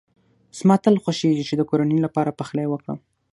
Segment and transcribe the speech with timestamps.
[0.59, 2.99] زما تل خوښېږی چي د کورنۍ لپاره پخلی وکړم.